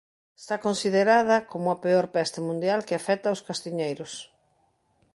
Está 0.41 0.55
considerada 0.67 1.37
como 1.51 1.67
a 1.71 1.79
peor 1.85 2.05
peste 2.15 2.39
mundial 2.47 2.79
que 2.87 2.95
afecta 3.01 3.35
os 3.35 3.43
castiñeiros. 3.47 4.13